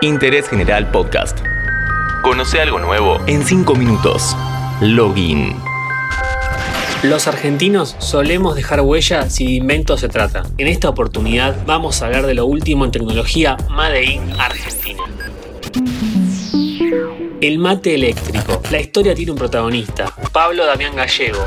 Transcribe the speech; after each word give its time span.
Interés 0.00 0.48
General 0.48 0.90
Podcast. 0.90 1.38
Conoce 2.22 2.60
algo 2.60 2.78
nuevo 2.78 3.18
en 3.26 3.44
5 3.44 3.74
minutos. 3.74 4.36
Login. 4.80 5.56
Los 7.02 7.26
argentinos 7.28 7.96
solemos 7.98 8.56
dejar 8.56 8.80
huella 8.80 9.30
si 9.30 9.44
de 9.44 9.52
inventos 9.52 10.00
se 10.00 10.08
trata. 10.08 10.42
En 10.58 10.66
esta 10.66 10.88
oportunidad 10.88 11.56
vamos 11.66 12.02
a 12.02 12.06
hablar 12.06 12.26
de 12.26 12.34
lo 12.34 12.46
último 12.46 12.84
en 12.84 12.90
tecnología 12.90 13.56
Made 13.70 14.04
in 14.04 14.32
Argentina. 14.38 14.77
El 17.40 17.58
mate 17.58 17.94
eléctrico. 17.94 18.60
La 18.72 18.80
historia 18.80 19.14
tiene 19.14 19.30
un 19.30 19.38
protagonista, 19.38 20.12
Pablo 20.32 20.66
Damián 20.66 20.96
Gallego. 20.96 21.44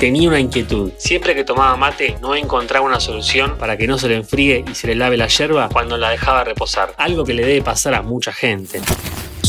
Tenía 0.00 0.28
una 0.28 0.40
inquietud. 0.40 0.92
Siempre 0.96 1.34
que 1.34 1.44
tomaba 1.44 1.76
mate 1.76 2.16
no 2.22 2.34
encontraba 2.34 2.86
una 2.86 2.98
solución 2.98 3.58
para 3.58 3.76
que 3.76 3.86
no 3.86 3.98
se 3.98 4.08
le 4.08 4.16
enfríe 4.16 4.64
y 4.70 4.74
se 4.74 4.86
le 4.86 4.94
lave 4.94 5.18
la 5.18 5.26
yerba 5.26 5.68
cuando 5.70 5.98
la 5.98 6.08
dejaba 6.08 6.44
reposar. 6.44 6.94
Algo 6.96 7.24
que 7.24 7.34
le 7.34 7.44
debe 7.44 7.60
pasar 7.60 7.92
a 7.92 8.00
mucha 8.00 8.32
gente. 8.32 8.80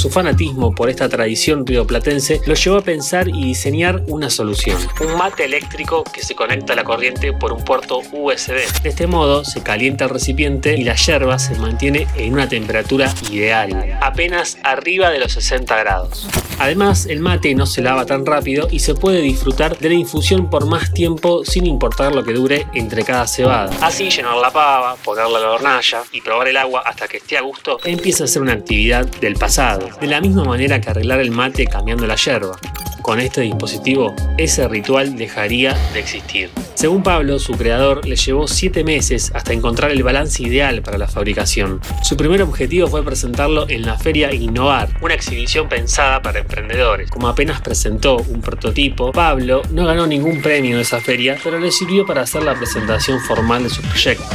Su 0.05 0.11
fanatismo 0.11 0.71
por 0.71 0.91
esta 0.91 1.09
tradición 1.09 1.65
rioplatense 1.65 2.39
lo 2.45 2.53
llevó 2.53 2.77
a 2.77 2.81
pensar 2.81 3.27
y 3.27 3.43
diseñar 3.43 4.03
una 4.05 4.29
solución. 4.29 4.77
Un 5.01 5.17
mate 5.17 5.45
eléctrico 5.45 6.03
que 6.03 6.21
se 6.21 6.35
conecta 6.35 6.73
a 6.73 6.75
la 6.75 6.83
corriente 6.83 7.33
por 7.33 7.51
un 7.51 7.65
puerto 7.65 8.01
USB. 8.13 8.83
De 8.83 8.89
este 8.89 9.07
modo 9.07 9.43
se 9.43 9.63
calienta 9.63 10.03
el 10.03 10.11
recipiente 10.11 10.75
y 10.77 10.83
la 10.83 10.93
yerba 10.93 11.39
se 11.39 11.55
mantiene 11.55 12.05
en 12.17 12.33
una 12.33 12.47
temperatura 12.47 13.11
ideal, 13.31 13.97
apenas 13.99 14.59
arriba 14.61 15.09
de 15.09 15.17
los 15.17 15.31
60 15.31 15.75
grados. 15.75 16.27
Además, 16.59 17.07
el 17.07 17.19
mate 17.19 17.55
no 17.55 17.65
se 17.65 17.81
lava 17.81 18.05
tan 18.05 18.27
rápido 18.27 18.67
y 18.69 18.79
se 18.79 18.93
puede 18.93 19.21
disfrutar 19.21 19.77
de 19.79 19.89
la 19.89 19.95
infusión 19.95 20.51
por 20.51 20.67
más 20.67 20.93
tiempo 20.93 21.43
sin 21.43 21.65
importar 21.65 22.13
lo 22.13 22.23
que 22.23 22.33
dure 22.33 22.67
entre 22.75 23.03
cada 23.03 23.25
cebada. 23.25 23.75
Así 23.81 24.09
llenar 24.11 24.37
la 24.37 24.51
pava, 24.51 24.95
ponerla 25.03 25.39
a 25.39 25.41
la 25.41 25.51
hornalla 25.51 26.03
y 26.11 26.21
probar 26.21 26.47
el 26.47 26.57
agua 26.57 26.83
hasta 26.85 27.07
que 27.07 27.17
esté 27.17 27.37
a 27.37 27.41
gusto 27.41 27.79
empieza 27.83 28.25
a 28.25 28.27
ser 28.27 28.43
una 28.43 28.53
actividad 28.53 29.05
del 29.05 29.33
pasado 29.33 29.89
de 29.99 30.07
la 30.07 30.21
misma 30.21 30.43
manera 30.43 30.81
que 30.81 30.89
arreglar 30.89 31.19
el 31.19 31.31
mate 31.31 31.65
cambiando 31.65 32.05
la 32.07 32.15
yerba. 32.15 32.57
Con 33.01 33.19
este 33.19 33.41
dispositivo, 33.41 34.15
ese 34.37 34.67
ritual 34.67 35.15
dejaría 35.15 35.77
de 35.93 35.99
existir. 35.99 36.49
Según 36.73 37.03
Pablo, 37.03 37.37
su 37.37 37.53
creador 37.53 38.05
le 38.07 38.15
llevó 38.15 38.47
7 38.47 38.83
meses 38.83 39.31
hasta 39.35 39.53
encontrar 39.53 39.91
el 39.91 40.01
balance 40.01 40.41
ideal 40.41 40.81
para 40.81 40.97
la 40.97 41.07
fabricación. 41.07 41.81
Su 42.01 42.17
primer 42.17 42.41
objetivo 42.41 42.87
fue 42.87 43.05
presentarlo 43.05 43.69
en 43.69 43.85
la 43.85 43.97
feria 43.97 44.33
Innovar, 44.33 44.89
una 45.01 45.13
exhibición 45.13 45.69
pensada 45.69 46.23
para 46.23 46.39
emprendedores. 46.39 47.11
Como 47.11 47.27
apenas 47.27 47.61
presentó 47.61 48.17
un 48.17 48.41
prototipo, 48.41 49.11
Pablo 49.11 49.61
no 49.69 49.85
ganó 49.85 50.07
ningún 50.07 50.41
premio 50.41 50.75
en 50.75 50.81
esa 50.81 50.99
feria, 50.99 51.37
pero 51.43 51.59
le 51.59 51.71
sirvió 51.71 52.07
para 52.07 52.21
hacer 52.21 52.41
la 52.41 52.55
presentación 52.55 53.19
formal 53.19 53.63
de 53.63 53.69
su 53.69 53.83
proyecto. 53.83 54.25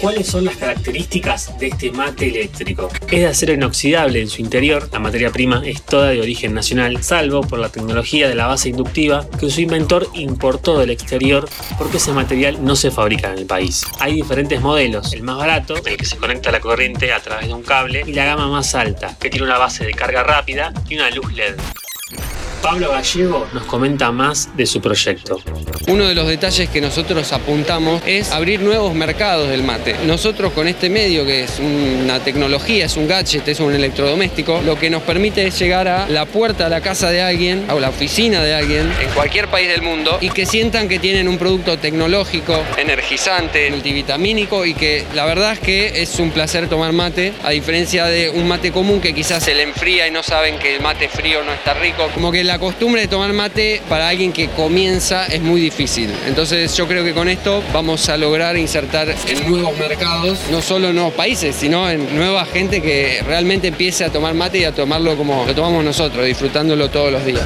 ¿Cuáles 0.00 0.26
son 0.26 0.44
las 0.44 0.56
características 0.56 1.58
de 1.58 1.68
este 1.68 1.90
mate 1.90 2.28
eléctrico? 2.28 2.90
Es 3.02 3.20
de 3.20 3.26
acero 3.26 3.54
inoxidable 3.54 4.20
en 4.20 4.28
su 4.28 4.42
interior, 4.42 4.88
la 4.92 4.98
materia 4.98 5.30
prima 5.30 5.62
es 5.64 5.82
toda 5.82 6.10
de 6.10 6.20
origen 6.20 6.54
nacional, 6.54 7.02
salvo 7.02 7.40
por 7.40 7.58
la 7.58 7.70
tecnología 7.70 8.28
de 8.28 8.34
la 8.34 8.46
base 8.46 8.68
inductiva 8.68 9.26
que 9.40 9.50
su 9.50 9.62
inventor 9.62 10.08
importó 10.14 10.78
del 10.78 10.90
exterior 10.90 11.48
porque 11.78 11.96
ese 11.96 12.12
material 12.12 12.62
no 12.62 12.76
se 12.76 12.90
fabrica 12.90 13.32
en 13.32 13.38
el 13.38 13.46
país. 13.46 13.84
Hay 13.98 14.14
diferentes 14.14 14.60
modelos, 14.60 15.12
el 15.14 15.22
más 15.22 15.38
barato, 15.38 15.74
el 15.84 15.96
que 15.96 16.04
se 16.04 16.18
conecta 16.18 16.50
a 16.50 16.52
la 16.52 16.60
corriente 16.60 17.12
a 17.12 17.20
través 17.20 17.48
de 17.48 17.54
un 17.54 17.62
cable, 17.62 18.02
y 18.06 18.12
la 18.12 18.26
gama 18.26 18.48
más 18.48 18.74
alta, 18.74 19.16
que 19.18 19.30
tiene 19.30 19.46
una 19.46 19.58
base 19.58 19.84
de 19.84 19.92
carga 19.94 20.22
rápida 20.22 20.72
y 20.88 20.96
una 20.96 21.10
luz 21.10 21.32
LED. 21.32 21.54
Pablo 22.66 22.90
Gallego 22.90 23.46
nos 23.52 23.62
comenta 23.62 24.10
más 24.10 24.56
de 24.56 24.66
su 24.66 24.80
proyecto. 24.80 25.40
Uno 25.86 26.04
de 26.08 26.16
los 26.16 26.26
detalles 26.26 26.68
que 26.68 26.80
nosotros 26.80 27.32
apuntamos 27.32 28.02
es 28.04 28.32
abrir 28.32 28.60
nuevos 28.60 28.92
mercados 28.92 29.48
del 29.48 29.62
mate. 29.62 29.94
Nosotros 30.04 30.52
con 30.52 30.66
este 30.66 30.90
medio, 30.90 31.24
que 31.24 31.44
es 31.44 31.60
una 31.60 32.18
tecnología, 32.18 32.86
es 32.86 32.96
un 32.96 33.06
gadget, 33.06 33.46
es 33.46 33.60
un 33.60 33.72
electrodoméstico, 33.72 34.62
lo 34.62 34.76
que 34.76 34.90
nos 34.90 35.02
permite 35.02 35.46
es 35.46 35.56
llegar 35.56 35.86
a 35.86 36.08
la 36.08 36.26
puerta 36.26 36.64
de 36.64 36.70
la 36.70 36.80
casa 36.80 37.08
de 37.12 37.22
alguien, 37.22 37.66
a 37.68 37.74
la 37.76 37.90
oficina 37.90 38.42
de 38.42 38.56
alguien, 38.56 38.92
en 39.00 39.10
cualquier 39.10 39.46
país 39.46 39.68
del 39.68 39.82
mundo, 39.82 40.18
y 40.20 40.30
que 40.30 40.44
sientan 40.44 40.88
que 40.88 40.98
tienen 40.98 41.28
un 41.28 41.38
producto 41.38 41.78
tecnológico, 41.78 42.64
energizante, 42.78 43.70
multivitamínico, 43.70 44.66
y 44.66 44.74
que 44.74 45.04
la 45.14 45.24
verdad 45.24 45.52
es 45.52 45.60
que 45.60 46.02
es 46.02 46.18
un 46.18 46.32
placer 46.32 46.68
tomar 46.68 46.92
mate, 46.92 47.32
a 47.44 47.50
diferencia 47.50 48.06
de 48.06 48.28
un 48.28 48.48
mate 48.48 48.72
común 48.72 49.00
que 49.00 49.14
quizás 49.14 49.44
se 49.44 49.54
le 49.54 49.62
enfría 49.62 50.08
y 50.08 50.10
no 50.10 50.24
saben 50.24 50.58
que 50.58 50.74
el 50.74 50.82
mate 50.82 51.08
frío 51.08 51.44
no 51.44 51.52
está 51.52 51.72
rico. 51.74 52.08
Como 52.12 52.32
que 52.32 52.42
la 52.42 52.55
costumbre 52.58 53.02
de 53.02 53.08
tomar 53.08 53.32
mate 53.32 53.82
para 53.88 54.08
alguien 54.08 54.32
que 54.32 54.48
comienza 54.48 55.26
es 55.26 55.40
muy 55.40 55.60
difícil. 55.60 56.10
Entonces 56.26 56.76
yo 56.76 56.86
creo 56.86 57.04
que 57.04 57.14
con 57.14 57.28
esto 57.28 57.62
vamos 57.72 58.08
a 58.08 58.16
lograr 58.16 58.56
insertar 58.56 59.08
en 59.26 59.50
nuevos 59.50 59.76
mercados, 59.78 60.38
no 60.50 60.60
solo 60.62 60.88
en 60.88 60.94
nuevos 60.94 61.14
países, 61.14 61.56
sino 61.56 61.88
en 61.88 62.16
nueva 62.16 62.44
gente 62.44 62.82
que 62.82 63.22
realmente 63.26 63.68
empiece 63.68 64.04
a 64.04 64.10
tomar 64.10 64.34
mate 64.34 64.58
y 64.58 64.64
a 64.64 64.72
tomarlo 64.72 65.16
como 65.16 65.44
lo 65.46 65.54
tomamos 65.54 65.84
nosotros, 65.84 66.24
disfrutándolo 66.24 66.90
todos 66.90 67.12
los 67.12 67.24
días. 67.24 67.44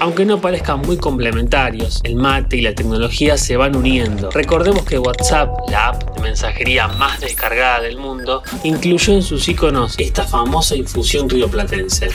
Aunque 0.00 0.24
no 0.24 0.40
parezcan 0.40 0.80
muy 0.80 0.96
complementarios, 0.96 2.00
el 2.04 2.16
mate 2.16 2.56
y 2.56 2.62
la 2.62 2.74
tecnología 2.74 3.36
se 3.36 3.58
van 3.58 3.76
uniendo. 3.76 4.30
Recordemos 4.30 4.82
que 4.86 4.98
WhatsApp, 4.98 5.50
la 5.68 5.88
app 5.88 6.16
de 6.16 6.22
mensajería 6.22 6.88
más 6.88 7.20
descargada 7.20 7.82
del 7.82 7.98
mundo, 7.98 8.42
incluyó 8.64 9.12
en 9.12 9.22
sus 9.22 9.46
iconos 9.46 9.96
esta 9.98 10.24
famosa 10.24 10.74
infusión 10.74 11.28
rioplatense. 11.28 12.08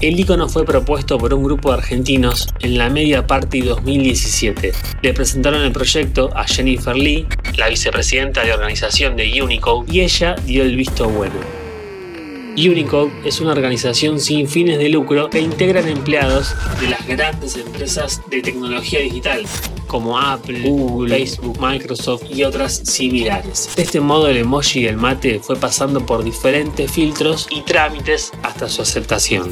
El 0.00 0.18
icono 0.18 0.48
fue 0.48 0.64
propuesto 0.64 1.18
por 1.18 1.32
un 1.32 1.44
grupo 1.44 1.70
de 1.70 1.78
argentinos 1.78 2.48
en 2.60 2.76
la 2.76 2.90
Media 2.90 3.26
Party 3.26 3.60
2017. 3.62 4.72
Le 5.02 5.14
presentaron 5.14 5.62
el 5.62 5.72
proyecto 5.72 6.30
a 6.36 6.44
Jennifer 6.44 6.96
Lee, 6.96 7.26
la 7.56 7.68
vicepresidenta 7.68 8.44
de 8.44 8.52
organización 8.52 9.16
de 9.16 9.40
Unicode, 9.40 9.90
y 9.90 10.00
ella 10.00 10.34
dio 10.44 10.64
el 10.64 10.76
visto 10.76 11.08
bueno. 11.08 11.63
Unicode 12.56 13.12
es 13.24 13.40
una 13.40 13.50
organización 13.50 14.20
sin 14.20 14.48
fines 14.48 14.78
de 14.78 14.88
lucro 14.88 15.28
que 15.28 15.40
integran 15.40 15.88
empleados 15.88 16.54
de 16.80 16.88
las 16.88 17.04
grandes 17.06 17.56
empresas 17.56 18.22
de 18.30 18.42
tecnología 18.42 19.00
digital 19.00 19.44
como 19.88 20.18
Apple, 20.18 20.60
Google, 20.62 21.16
Facebook, 21.16 21.58
Microsoft 21.60 22.22
y 22.30 22.44
otras 22.44 22.76
similares. 22.76 23.70
De 23.74 23.82
este 23.82 24.00
modo 24.00 24.28
el 24.28 24.36
emoji 24.36 24.84
del 24.84 24.96
mate 24.96 25.40
fue 25.40 25.56
pasando 25.56 26.06
por 26.06 26.22
diferentes 26.22 26.90
filtros 26.90 27.48
y 27.50 27.62
trámites 27.62 28.32
hasta 28.42 28.68
su 28.68 28.82
aceptación. 28.82 29.50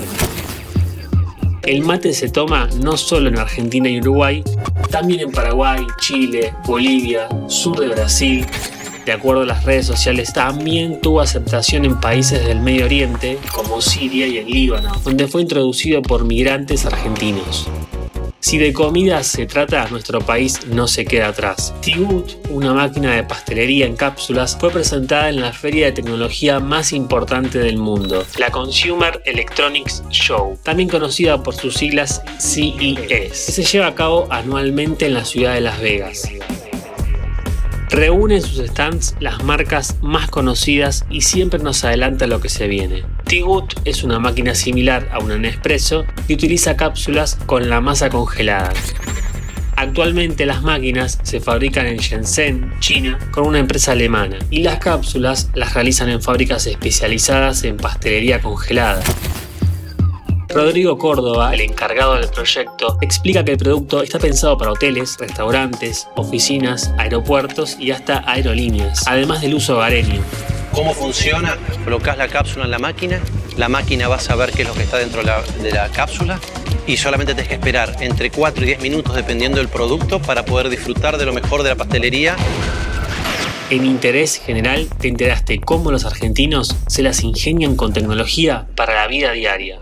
El 1.65 1.83
mate 1.83 2.13
se 2.13 2.29
toma 2.29 2.69
no 2.83 2.97
solo 2.97 3.29
en 3.29 3.39
Argentina 3.39 3.89
y 3.89 4.01
Uruguay, 4.01 4.45
también 4.91 5.21
en 5.21 5.33
Paraguay, 5.33 5.87
Chile, 6.01 6.53
Bolivia, 6.67 7.29
sur 7.49 7.79
de 7.79 7.89
Brasil, 7.89 8.47
de 9.05 9.13
acuerdo 9.13 9.43
a 9.43 9.47
las 9.47 9.65
redes 9.65 9.87
sociales, 9.87 10.33
también 10.33 11.01
tuvo 11.01 11.21
aceptación 11.21 11.85
en 11.85 11.99
países 12.01 12.45
del 12.45 12.61
Medio 12.61 12.85
Oriente, 12.85 13.39
como 13.55 13.81
Siria 13.81 14.27
y 14.27 14.39
el 14.39 14.47
Líbano, 14.47 14.93
donde 15.05 15.29
fue 15.29 15.43
introducido 15.43 16.03
por 16.03 16.25
migrantes 16.25 16.87
argentinos. 16.87 17.69
Si 18.41 18.59
de 18.59 18.73
comida 18.73 19.23
se 19.23 19.47
trata, 19.47 19.87
nuestro 19.89 20.21
país 20.21 20.67
no 20.67 20.89
se 20.89 21.05
queda 21.05 21.29
atrás. 21.29 21.73
Tigut, 21.81 22.33
una 22.51 22.75
máquina 22.75 23.15
de 23.15 23.23
pastelería 23.23 23.87
en 23.87 23.95
cápsulas, 23.95 24.57
fue 24.59 24.71
presentada 24.71 25.29
en 25.29 25.41
la 25.41 25.53
feria 25.53 25.87
de 25.87 25.93
tecnología 25.93 26.59
más 26.59 26.93
importante 26.93 27.61
del 27.61 27.79
mundo, 27.79 28.27
la 28.39 28.51
Consumer 28.51 29.23
Electronics 29.25 30.03
Show, 30.11 30.59
también 30.65 30.89
conocida 30.89 31.41
por 31.43 31.55
sus 31.55 31.75
siglas 31.75 32.21
CES, 32.39 32.99
que 33.07 33.31
se 33.33 33.63
lleva 33.63 33.87
a 33.87 33.95
cabo 33.95 34.27
anualmente 34.29 35.07
en 35.07 35.15
la 35.15 35.25
ciudad 35.25 35.55
de 35.55 35.61
Las 35.61 35.81
Vegas 35.81 36.29
reúne 37.93 38.37
en 38.37 38.43
sus 38.43 38.67
stands 38.67 39.15
las 39.21 39.45
marcas 39.45 39.97
más 40.01 40.31
conocidas 40.31 41.05
y 41.11 41.21
siempre 41.21 41.61
nos 41.61 41.85
adelanta 41.85 42.27
lo 42.27 42.41
que 42.41 42.49
se 42.49 42.67
viene. 42.67 43.05
Tigut 43.27 43.75
es 43.85 44.03
una 44.03 44.19
máquina 44.19 44.55
similar 44.55 45.09
a 45.13 45.19
una 45.19 45.37
Nespresso 45.37 46.05
y 46.27 46.35
utiliza 46.35 46.77
cápsulas 46.77 47.39
con 47.47 47.69
la 47.69 47.83
masa 47.83 48.09
congelada. 48.09 48.73
Actualmente 49.77 50.47
las 50.47 50.63
máquinas 50.63 51.19
se 51.23 51.41
fabrican 51.41 51.87
en 51.87 51.99
Shenzhen, 51.99 52.73
China, 52.81 53.19
con 53.31 53.47
una 53.47 53.59
empresa 53.59 53.93
alemana, 53.93 54.39
y 54.51 54.63
las 54.63 54.79
cápsulas 54.79 55.51
las 55.55 55.75
realizan 55.75 56.09
en 56.09 56.23
fábricas 56.23 56.67
especializadas 56.67 57.65
en 57.65 57.77
pastelería 57.77 58.41
congelada. 58.41 59.03
Rodrigo 60.55 60.99
Córdoba, 60.99 61.55
el 61.55 61.63
encargado 61.63 62.15
del 62.15 62.29
proyecto, 62.29 62.99
explica 63.01 63.43
que 63.43 63.53
el 63.53 63.59
producto 63.59 64.03
está 64.03 64.19
pensado 64.19 64.59
para 64.59 64.73
hoteles, 64.73 65.17
restaurantes, 65.19 66.09
oficinas, 66.15 66.93
aeropuertos 66.99 67.79
y 67.79 67.91
hasta 67.91 68.23
aerolíneas, 68.31 69.03
además 69.07 69.41
del 69.41 69.55
uso 69.55 69.77
hogareño. 69.77 70.21
¿Cómo 70.73 70.93
funciona? 70.93 71.57
Colocas 71.85 72.19
la 72.19 72.29
cápsula 72.29 72.67
en 72.67 72.71
la 72.71 72.79
máquina, 72.79 73.21
la 73.57 73.71
máquina 73.71 74.09
va 74.09 74.17
a 74.17 74.21
saber 74.21 74.53
qué 74.53 74.63
es 74.63 74.69
lo 74.69 74.75
que 74.75 74.83
está 74.83 74.99
dentro 74.99 75.23
de 75.23 75.73
la 75.73 75.89
cápsula 75.89 76.39
y 76.87 76.99
solamente 76.99 77.35
tienes 77.35 77.49
que 77.49 77.55
esperar 77.55 77.97
entre 78.01 78.31
4 78.31 78.63
y 78.63 78.67
10 78.67 78.81
minutos 78.81 79.15
dependiendo 79.15 79.59
del 79.59 79.69
producto 79.69 80.21
para 80.21 80.45
poder 80.45 80.69
disfrutar 80.69 81.17
de 81.17 81.25
lo 81.25 81.33
mejor 81.33 81.63
de 81.63 81.71
la 81.71 81.77
pastelería 81.77 82.37
en 83.73 83.87
Interés 83.87 84.37
General 84.37 84.87
te 85.01 85.09
enteraste 85.09 85.59
cómo 85.59 85.91
los 85.91 86.05
argentinos 86.05 86.77
se 86.89 87.03
las 87.03 87.23
ingenian 87.23 87.75
con 87.75 87.95
tecnología 87.95 88.67
para 88.77 88.95
la 88.95 89.07
vida 89.07 89.33
diaria. 89.33 89.82